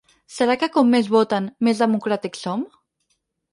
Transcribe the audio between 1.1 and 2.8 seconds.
voten, més democràtics som?